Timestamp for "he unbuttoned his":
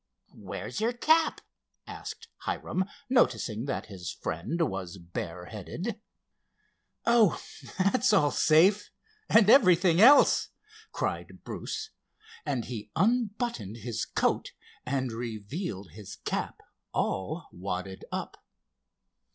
12.65-14.03